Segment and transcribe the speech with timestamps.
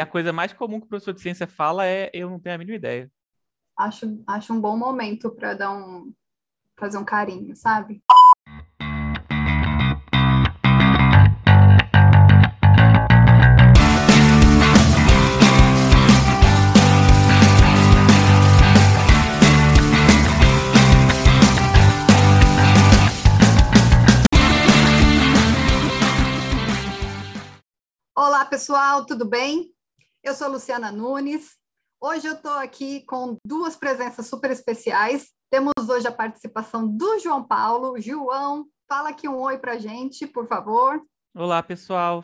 [0.00, 2.58] A coisa mais comum que o professor de ciência fala é eu não tenho a
[2.58, 3.12] mínima ideia.
[3.76, 6.12] Acho, acho um bom momento para dar um
[6.78, 8.02] fazer um carinho, sabe?
[28.16, 29.74] Olá, pessoal, tudo bem?
[30.22, 31.56] Eu sou Luciana Nunes.
[31.98, 35.30] Hoje eu estou aqui com duas presenças super especiais.
[35.50, 37.98] Temos hoje a participação do João Paulo.
[37.98, 41.00] João, fala aqui um oi para a gente, por favor.
[41.34, 42.22] Olá, pessoal.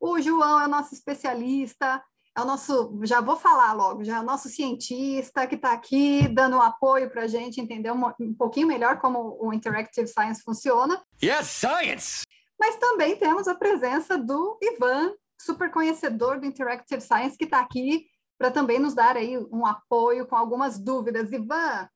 [0.00, 2.02] O João é o nosso especialista,
[2.36, 6.26] é o nosso, já vou falar logo, já é o nosso cientista que está aqui
[6.26, 10.42] dando um apoio para a gente entender um, um pouquinho melhor como o Interactive Science
[10.42, 11.00] funciona.
[11.22, 12.22] Yes, science!
[12.58, 18.06] Mas também temos a presença do Ivan, super conhecedor do Interactive Science, que está aqui
[18.38, 21.32] para também nos dar aí um apoio com algumas dúvidas.
[21.32, 21.88] Ivan,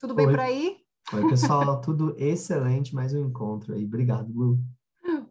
[0.00, 0.78] tudo bem por aí?
[1.12, 3.84] Oi, pessoal, tudo excelente, mais um encontro aí.
[3.84, 4.58] Obrigado, Lu.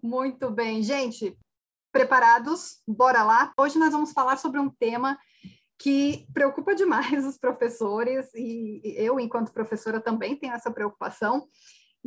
[0.02, 1.38] Muito bem, gente,
[1.92, 2.82] preparados?
[2.88, 3.52] Bora lá.
[3.60, 5.18] Hoje nós vamos falar sobre um tema
[5.78, 11.48] que preocupa demais os professores e eu, enquanto professora, também tenho essa preocupação,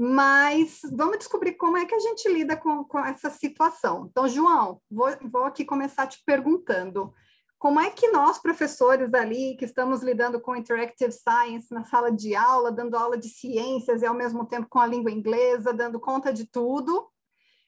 [0.01, 4.07] mas vamos descobrir como é que a gente lida com, com essa situação.
[4.09, 7.13] Então, João, vou, vou aqui começar te perguntando.
[7.59, 12.37] Como é que nós, professores ali, que estamos lidando com Interactive Science na sala de
[12.37, 16.33] aula, dando aula de ciências e ao mesmo tempo com a língua inglesa, dando conta
[16.33, 17.11] de tudo,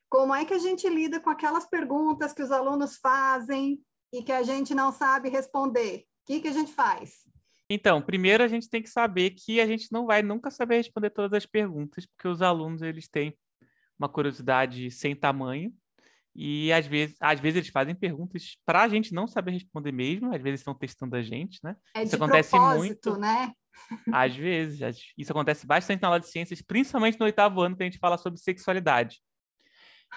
[0.08, 4.30] como é que a gente lida com aquelas perguntas que os alunos fazem e que
[4.30, 6.04] a gente não sabe responder?
[6.22, 7.28] O que, que a gente faz?
[7.72, 11.10] Então, primeiro a gente tem que saber que a gente não vai nunca saber responder
[11.10, 13.38] todas as perguntas, porque os alunos eles têm
[13.96, 15.72] uma curiosidade sem tamanho
[16.34, 20.34] e às vezes, às vezes eles fazem perguntas para a gente não saber responder mesmo,
[20.34, 21.76] às vezes estão testando a gente, né?
[21.94, 23.52] É isso acontece muito, né?
[24.12, 27.86] Às vezes, isso acontece bastante na aula de ciências, principalmente no oitavo ano que a
[27.86, 29.20] gente fala sobre sexualidade.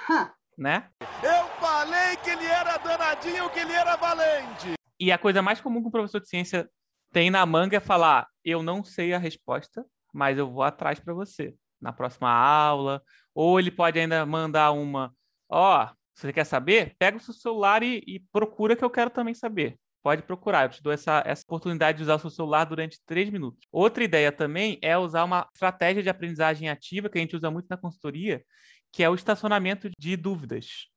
[0.10, 0.30] Huh.
[0.58, 0.90] Né?
[1.22, 4.74] Eu falei que ele era danadinho, que ele era valente.
[5.00, 6.70] E a coisa mais comum que o professor de ciência
[7.14, 11.14] tem na manga é falar: eu não sei a resposta, mas eu vou atrás para
[11.14, 13.02] você na próxima aula.
[13.34, 15.14] Ou ele pode ainda mandar uma:
[15.50, 16.96] ó, oh, você quer saber?
[16.98, 19.78] Pega o seu celular e, e, procura que eu quero também saber.
[20.02, 23.30] Pode procurar, eu te dou essa, essa oportunidade de usar o seu celular durante três
[23.30, 23.66] minutos.
[23.72, 27.68] Outra ideia também é usar uma estratégia de aprendizagem ativa que a gente usa muito
[27.70, 28.44] na consultoria,
[28.92, 30.90] que é o estacionamento de dúvidas.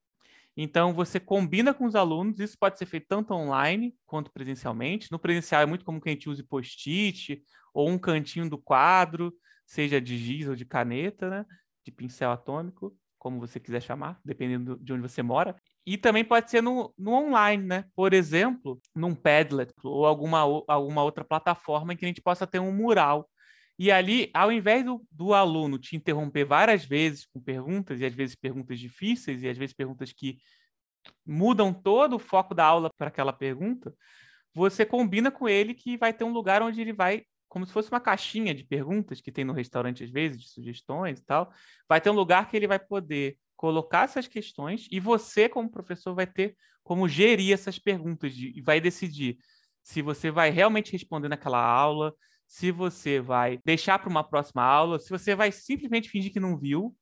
[0.56, 5.12] Então, você combina com os alunos, isso pode ser feito tanto online quanto presencialmente.
[5.12, 7.42] No presencial é muito comum que a gente use post-it
[7.74, 9.34] ou um cantinho do quadro,
[9.66, 11.46] seja de giz ou de caneta, né?
[11.84, 15.54] de pincel atômico, como você quiser chamar, dependendo de onde você mora.
[15.86, 17.84] E também pode ser no, no online, né?
[17.94, 22.58] Por exemplo, num Padlet ou alguma, alguma outra plataforma em que a gente possa ter
[22.58, 23.28] um mural
[23.78, 28.14] e ali, ao invés do, do, aluno te interromper várias vezes com perguntas, e às
[28.14, 30.38] vezes perguntas difíceis, e às vezes perguntas que
[31.24, 33.94] mudam todo o foco da aula para aquela pergunta,
[34.54, 37.90] você combina com ele que vai ter um lugar onde ele vai, como se fosse
[37.90, 41.52] uma caixinha de perguntas que tem no restaurante às vezes, de sugestões e tal,
[41.88, 46.14] vai ter um lugar que ele vai poder colocar essas questões e você, como professor,
[46.14, 49.38] vai ter como gerir essas perguntas e vai decidir
[49.82, 52.14] se você vai realmente responder naquela aula,
[52.46, 56.56] se você vai deixar para uma próxima aula, se você vai simplesmente fingir que não
[56.56, 56.96] viu,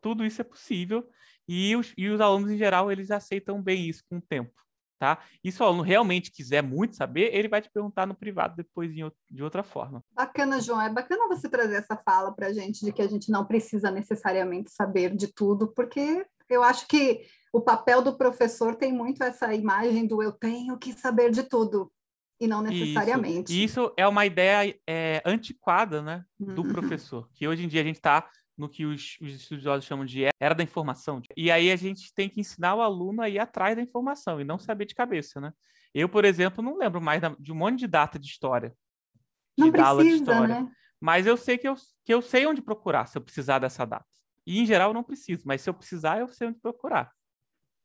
[0.00, 1.08] tudo isso é possível.
[1.46, 4.52] E os, e os alunos, em geral, eles aceitam bem isso com o tempo.
[4.98, 5.22] Tá?
[5.44, 8.92] E se o aluno realmente quiser muito saber, ele vai te perguntar no privado depois
[8.92, 10.02] de outra forma.
[10.12, 10.80] Bacana, João.
[10.80, 13.92] É bacana você trazer essa fala para a gente de que a gente não precisa
[13.92, 19.54] necessariamente saber de tudo, porque eu acho que o papel do professor tem muito essa
[19.54, 21.92] imagem do eu tenho que saber de tudo
[22.40, 23.52] e não necessariamente.
[23.52, 26.68] Isso, isso é uma ideia é, antiquada, né, do uhum.
[26.68, 30.24] professor, que hoje em dia a gente está no que os, os, estudiosos chamam de
[30.40, 31.22] era da informação.
[31.36, 34.44] E aí a gente tem que ensinar o aluno a ir atrás da informação e
[34.44, 35.52] não saber de cabeça, né?
[35.94, 38.74] Eu, por exemplo, não lembro mais de um monte de data de história.
[39.56, 40.60] De não precisa, de história.
[40.60, 40.70] Né?
[41.00, 41.74] Mas eu sei que eu,
[42.04, 44.06] que eu sei onde procurar se eu precisar dessa data.
[44.46, 47.12] E, em geral, eu não preciso, mas se eu precisar, eu sei onde procurar.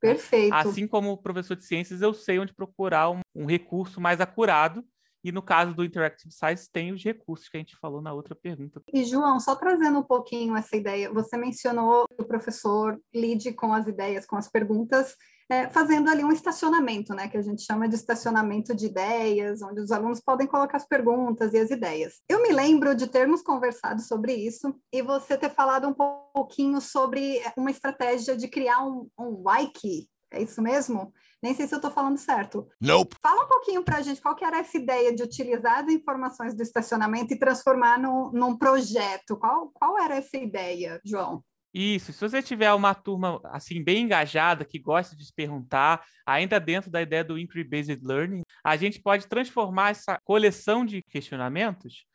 [0.04, 0.54] Perfeito.
[0.54, 4.84] Assim como professor de ciências, eu sei onde procurar um, um, recurso mais acurado.
[5.24, 8.36] E no caso do Interactive Science, tem os recursos que a gente falou na outra
[8.36, 8.82] pergunta.
[8.94, 13.74] E, João, só trazendo um pouquinho essa ideia, você mencionou que o professor lide com
[13.74, 15.16] as ideias, com as perguntas,
[15.50, 19.82] é, fazendo ali um estacionamento, né, que a gente chama de estacionamento de ideias, onde
[19.82, 22.22] os alunos podem colocar as perguntas e as ideias.
[22.28, 25.94] Eu me lembro de termos conversado sobre isso e você ter falado um
[26.34, 31.14] pouquinho sobre uma estratégia de criar um, um wiki, é isso mesmo?
[31.42, 32.68] Nem sei se eu estou falando certo.
[32.82, 33.16] Nope.
[33.22, 36.56] Fala um pouquinho para a gente qual que era essa ideia de utilizar as informações
[36.56, 39.38] do estacionamento e transformar num, num projeto.
[39.38, 41.44] Qual, qual era essa ideia, João?
[41.74, 46.60] Isso, se você tiver uma turma assim bem engajada, que gosta de se perguntar, ainda
[46.60, 52.06] dentro da ideia do Inquiry Based Learning, a gente pode transformar essa coleção de questionamentos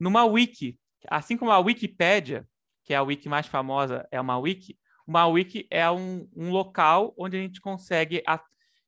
[0.00, 0.78] numa wiki.
[1.08, 2.46] Assim como a Wikipédia,
[2.82, 4.76] que é a wiki mais famosa, é uma wiki,
[5.06, 8.22] uma wiki é um, um local onde a gente consegue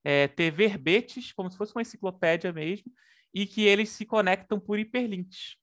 [0.05, 2.91] é, ter verbetes, como se fosse uma enciclopédia mesmo,
[3.35, 5.57] e que eles se conectam por hiperlinks.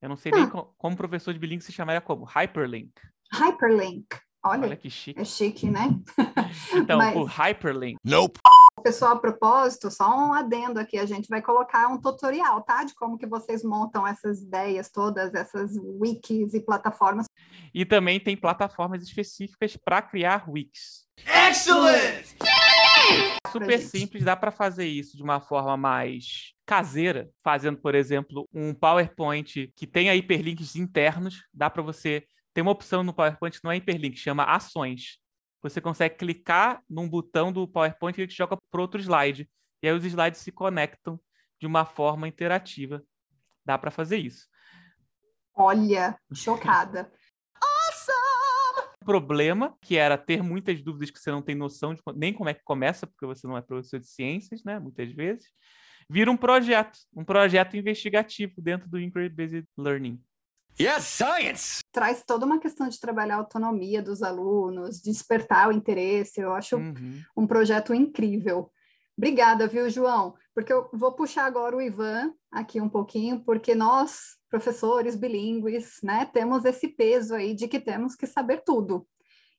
[0.00, 2.92] Eu não sei nem como, como professor de bilíngue se chamaria como hyperlink.
[3.32, 4.06] Hyperlink.
[4.44, 5.20] Olha, Olha que chique.
[5.20, 5.88] é chique, né?
[6.74, 7.96] Então, Mas- o hyperlink.
[8.04, 8.40] Nope.
[8.82, 12.82] Pessoal, a propósito, só um adendo aqui, a gente vai colocar um tutorial, tá?
[12.82, 17.26] De como que vocês montam essas ideias todas, essas wikis e plataformas.
[17.72, 21.06] E também tem plataformas específicas para criar wikis.
[21.48, 22.26] Excellent!
[23.52, 28.74] Super simples, dá para fazer isso de uma forma mais caseira, fazendo, por exemplo, um
[28.74, 31.44] PowerPoint que tenha hiperlinks internos.
[31.52, 32.24] Dá para você
[32.54, 35.21] ter uma opção no PowerPoint que não é hiperlink, chama ações.
[35.62, 39.48] Você consegue clicar num botão do PowerPoint e ele te joga para outro slide.
[39.82, 41.20] E aí os slides se conectam
[41.60, 43.02] de uma forma interativa.
[43.64, 44.48] Dá para fazer isso.
[45.54, 47.12] Olha, chocada.
[49.04, 52.54] problema, que era ter muitas dúvidas que você não tem noção de nem como é
[52.54, 54.78] que começa, porque você não é professor de ciências, né?
[54.78, 55.46] Muitas vezes.
[56.08, 60.22] Vira um projeto, um projeto investigativo dentro do Inquiry Based Learning.
[60.80, 61.80] Yes, science!
[61.92, 66.40] Traz toda uma questão de trabalhar a autonomia dos alunos, despertar o interesse.
[66.40, 67.20] Eu acho Uhum.
[67.36, 68.70] um projeto incrível.
[69.16, 70.34] Obrigada, viu, João?
[70.54, 76.24] Porque eu vou puxar agora o Ivan aqui um pouquinho, porque nós, professores bilíngues, né,
[76.32, 79.06] temos esse peso aí de que temos que saber tudo.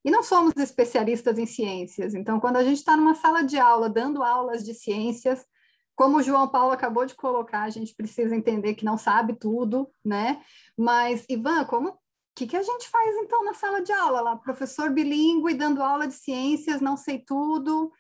[0.03, 2.13] E não somos especialistas em ciências.
[2.13, 5.45] Então, quando a gente está numa sala de aula, dando aulas de ciências,
[5.95, 9.89] como o João Paulo acabou de colocar, a gente precisa entender que não sabe tudo,
[10.03, 10.41] né?
[10.77, 11.97] Mas, Ivan, como
[12.35, 14.35] que, que a gente faz então na sala de aula lá?
[14.35, 17.91] Professor bilíngue dando aula de ciências, não sei tudo,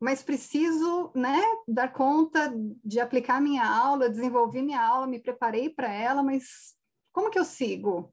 [0.00, 2.52] mas preciso, né, dar conta
[2.82, 6.74] de aplicar minha aula, desenvolver minha aula, me preparei para ela, mas
[7.12, 8.12] como que eu sigo?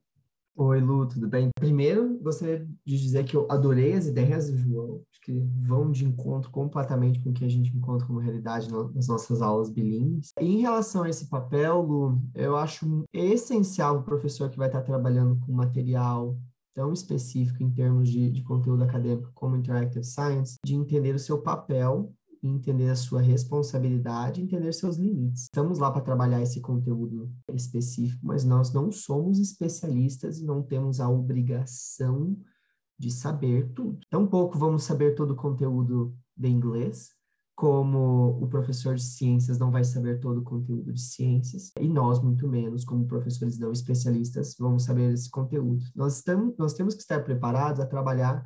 [0.62, 1.48] Oi, Lu, tudo bem?
[1.58, 6.04] Primeiro, gostaria de dizer que eu adorei as ideias do João, acho que vão de
[6.04, 10.34] encontro completamente com o que a gente encontra como realidade nas nossas aulas bilíngues.
[10.38, 15.40] Em relação a esse papel, Lu, eu acho essencial o professor que vai estar trabalhando
[15.40, 16.36] com material
[16.74, 21.40] tão específico em termos de, de conteúdo acadêmico como Interactive Science, de entender o seu
[21.40, 25.44] papel entender a sua responsabilidade, entender seus limites.
[25.44, 31.00] Estamos lá para trabalhar esse conteúdo específico, mas nós não somos especialistas e não temos
[31.00, 32.36] a obrigação
[32.98, 33.98] de saber tudo.
[34.10, 37.10] Tampouco vamos saber todo o conteúdo de inglês,
[37.54, 42.22] como o professor de ciências não vai saber todo o conteúdo de ciências, e nós,
[42.22, 45.84] muito menos, como professores não especialistas, vamos saber esse conteúdo.
[45.94, 48.42] Nós, estamos, nós temos que estar preparados a trabalhar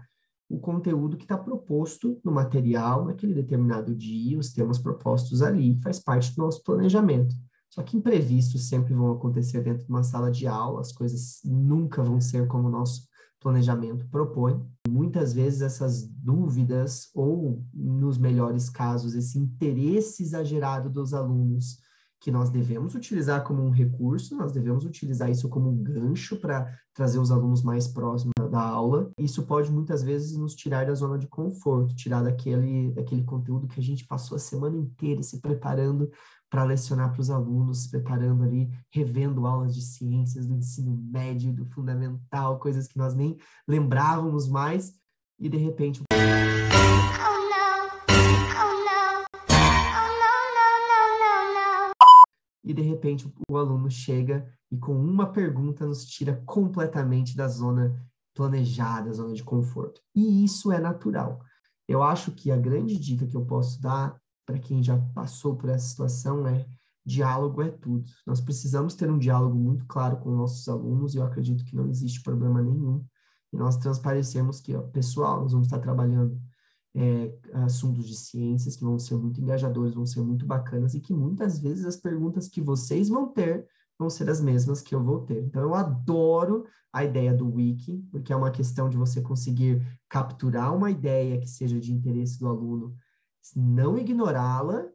[0.49, 5.99] o conteúdo que está proposto no material, naquele determinado dia, os temas propostos ali, faz
[5.99, 7.35] parte do nosso planejamento.
[7.70, 12.02] Só que imprevistos sempre vão acontecer dentro de uma sala de aula, as coisas nunca
[12.02, 13.08] vão ser como o nosso
[13.41, 14.64] planejamento propõe.
[14.88, 21.79] Muitas vezes essas dúvidas, ou nos melhores casos, esse interesse exagerado dos alunos,
[22.25, 26.75] que nós devemos utilizar como um recurso, nós devemos utilizar isso como um gancho para
[26.95, 29.11] trazer os alunos mais próximos da- aula.
[29.19, 33.79] Isso pode muitas vezes nos tirar da zona de conforto, tirar daquele, daquele conteúdo que
[33.79, 36.11] a gente passou a semana inteira se preparando
[36.49, 41.53] para lecionar para os alunos, se preparando ali, revendo aulas de ciências do ensino médio,
[41.53, 43.37] do fundamental, coisas que nós nem
[43.69, 44.95] lembrávamos mais,
[45.39, 46.01] e de repente
[52.75, 58.05] e de repente o aluno chega e com uma pergunta nos tira completamente da zona
[58.35, 60.01] planejada, zona de conforto.
[60.13, 61.41] E isso é natural.
[61.87, 65.71] Eu acho que a grande dica que eu posso dar para quem já passou por
[65.71, 66.67] essa situação é
[67.07, 68.05] diálogo é tudo.
[68.27, 71.89] Nós precisamos ter um diálogo muito claro com nossos alunos e eu acredito que não
[71.89, 73.05] existe problema nenhum
[73.53, 76.41] e nós transparecermos que, ó, pessoal, nós vamos estar trabalhando
[76.94, 77.34] é,
[77.65, 81.58] assuntos de ciências que vão ser muito engajadores, vão ser muito bacanas e que muitas
[81.58, 83.67] vezes as perguntas que vocês vão ter
[83.98, 85.43] vão ser as mesmas que eu vou ter.
[85.43, 90.74] Então, eu adoro a ideia do wiki, porque é uma questão de você conseguir capturar
[90.74, 92.94] uma ideia que seja de interesse do aluno,
[93.55, 94.86] não ignorá-la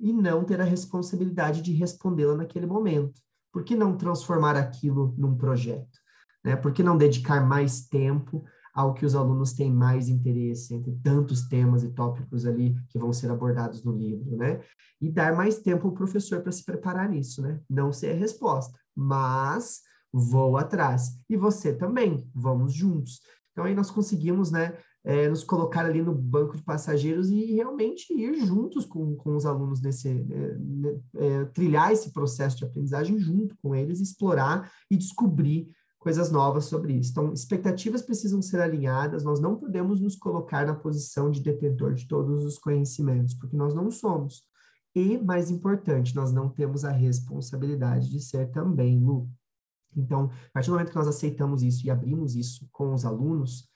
[0.00, 3.20] e não ter a responsabilidade de respondê-la naquele momento.
[3.52, 5.98] Por que não transformar aquilo num projeto?
[6.44, 6.56] Né?
[6.56, 8.44] Por que não dedicar mais tempo
[8.78, 13.12] ao que os alunos têm mais interesse, entre tantos temas e tópicos ali que vão
[13.12, 14.60] ser abordados no livro, né?
[15.00, 17.58] E dar mais tempo ao professor para se preparar nisso, né?
[17.68, 19.80] Não ser a resposta, mas
[20.12, 21.18] vou atrás.
[21.28, 23.20] E você também, vamos juntos.
[23.50, 28.12] Então aí nós conseguimos, né, é, nos colocar ali no banco de passageiros e realmente
[28.12, 33.56] ir juntos com, com os alunos nesse, é, é, trilhar esse processo de aprendizagem junto
[33.60, 35.68] com eles, explorar e descobrir
[35.98, 37.10] coisas novas sobre isso.
[37.10, 42.06] Então, expectativas precisam ser alinhadas, nós não podemos nos colocar na posição de detentor de
[42.06, 44.42] todos os conhecimentos, porque nós não somos.
[44.94, 49.28] E, mais importante, nós não temos a responsabilidade de ser também, Lu.
[49.96, 53.68] Então, a partir do momento que nós aceitamos isso e abrimos isso com os alunos,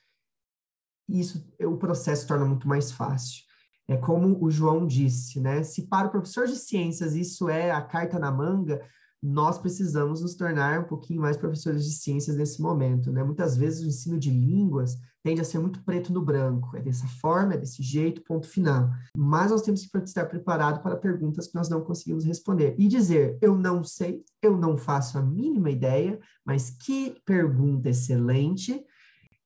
[1.09, 3.43] isso o processo torna muito mais fácil.
[3.88, 5.62] É como o João disse, né?
[5.62, 8.81] Se para o professor de ciências isso é a carta na manga,
[9.23, 13.23] nós precisamos nos tornar um pouquinho mais professores de ciências nesse momento, né?
[13.23, 17.07] Muitas vezes o ensino de línguas tende a ser muito preto no branco, é dessa
[17.07, 18.91] forma, é desse jeito, ponto final.
[19.17, 23.38] Mas nós temos que estar preparados para perguntas que nós não conseguimos responder e dizer,
[23.41, 28.85] eu não sei, eu não faço a mínima ideia, mas que pergunta excelente.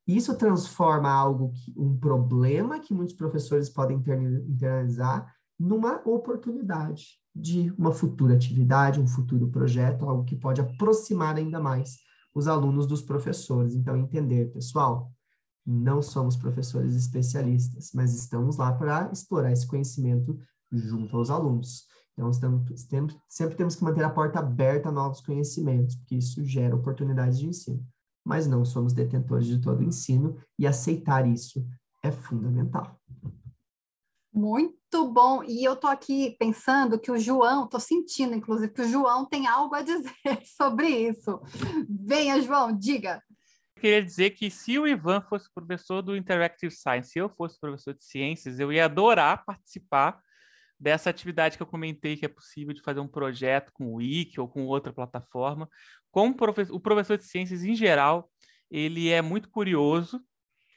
[0.06, 7.92] Isso transforma algo que um problema que muitos professores podem internalizar numa oportunidade de uma
[7.92, 11.98] futura atividade, um futuro projeto, algo que pode aproximar ainda mais
[12.34, 13.74] os alunos dos professores.
[13.74, 15.10] Então, entender, pessoal,
[15.66, 20.38] não somos professores especialistas, mas estamos lá para explorar esse conhecimento
[20.70, 21.86] junto aos alunos.
[22.12, 26.44] Então, estamos, sempre, sempre temos que manter a porta aberta a novos conhecimentos, porque isso
[26.44, 27.86] gera oportunidades de ensino.
[28.24, 31.66] Mas não somos detentores de todo o ensino e aceitar isso
[32.02, 32.98] é fundamental.
[34.32, 34.75] Muito
[35.08, 35.42] bom.
[35.44, 39.46] E eu tô aqui pensando que o João, tô sentindo, inclusive, que o João tem
[39.46, 40.12] algo a dizer
[40.56, 41.40] sobre isso.
[41.88, 43.22] Venha, João, diga.
[43.76, 47.60] Eu queria dizer que se o Ivan fosse professor do Interactive Science, se eu fosse
[47.60, 50.18] professor de ciências, eu ia adorar participar
[50.78, 54.40] dessa atividade que eu comentei que é possível de fazer um projeto com o Wiki
[54.40, 55.68] ou com outra plataforma.
[56.10, 56.34] Como
[56.70, 58.30] o professor de ciências em geral,
[58.70, 60.22] ele é muito curioso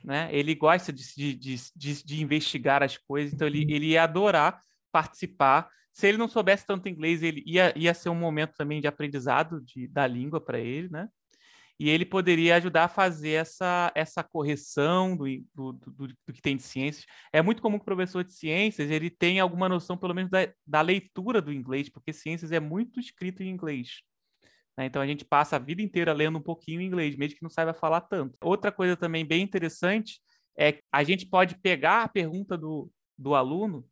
[0.03, 0.29] né?
[0.32, 5.70] Ele gosta de, de, de, de investigar as coisas, então ele, ele ia adorar participar.
[5.91, 9.62] Se ele não soubesse tanto inglês, ele ia, ia ser um momento também de aprendizado
[9.62, 11.08] de, da língua para ele, né?
[11.79, 15.25] E ele poderia ajudar a fazer essa, essa correção do,
[15.56, 17.06] do, do, do que tem de ciências.
[17.32, 20.51] É muito comum que o professor de ciências ele tenha alguma noção, pelo menos, da,
[20.68, 24.01] da leitura do inglês, porque ciências é muito escrito em inglês.
[24.79, 24.86] Né?
[24.86, 27.74] Então a gente passa a vida inteira lendo um pouquinho inglês, mesmo que não saiba
[27.74, 28.38] falar tanto.
[28.41, 30.21] Outra coisa também bem interessante
[30.57, 33.86] é que a gente pode pegar a pergunta do, do aluno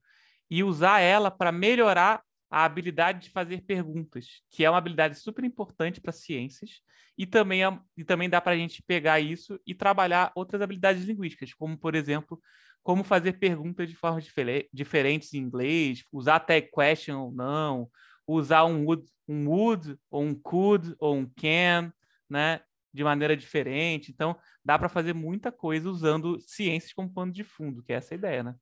[0.49, 5.43] e usar ela para melhorar a habilidade de fazer perguntas, que é uma habilidade super
[5.43, 6.81] importante para ciências,
[7.17, 11.03] e também, é, e também dá para a gente pegar isso e trabalhar outras habilidades
[11.03, 12.41] linguísticas, como, por exemplo,
[12.81, 14.25] como fazer perguntas de formas
[14.71, 17.89] diferentes em inglês, usar tag question ou não,
[18.27, 21.93] usar um would, um would, ou um could, ou um can,
[22.29, 22.61] né?
[22.93, 24.11] De maneira diferente.
[24.11, 28.13] Então, dá para fazer muita coisa usando ciências como pano de fundo, que é essa
[28.13, 28.55] ideia, né?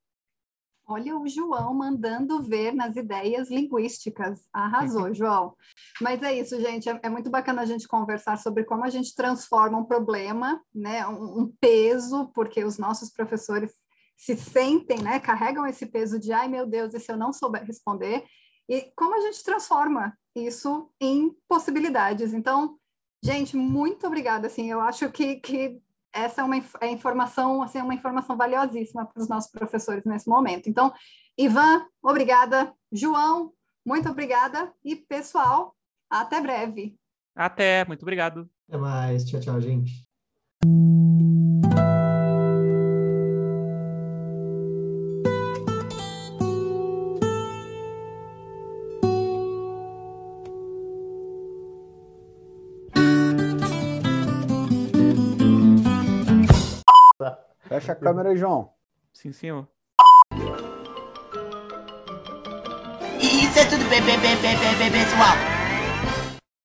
[0.87, 4.47] Olha o João mandando ver nas ideias linguísticas.
[4.53, 5.55] Arrasou, João.
[5.99, 6.87] Mas é isso, gente.
[6.87, 11.05] É, é, muito bacana a gente conversar sobre como a gente transforma um problema, né,
[11.07, 13.71] um, um, peso, porque os nossos professores
[14.15, 17.65] se sentem, né, carregam esse peso de, ai meu Deus, e se eu não souber
[17.65, 18.23] responder?
[18.69, 22.33] E como a gente transforma isso em possibilidades.
[22.33, 22.77] Então,
[23.23, 24.47] gente, muito obrigada.
[24.47, 25.81] Assim, eu acho que, que
[26.13, 30.69] essa é uma é informação, assim, uma informação valiosíssima para os nossos professores nesse momento.
[30.69, 30.93] Então,
[31.37, 32.73] Ivan, obrigada.
[32.91, 33.53] João,
[33.85, 34.73] muito obrigada.
[34.83, 35.75] E, pessoal,
[36.09, 36.97] até breve.
[37.35, 38.49] Até, muito obrigado.
[38.67, 39.25] Até mais.
[39.25, 40.05] Tchau, tchau, gente.
[57.75, 58.71] Fecha a câmera aí, João.
[59.11, 59.67] Sim, senhor.
[63.19, 65.54] Isso é tudo bem, bem, bem, bem, bem, pessoal.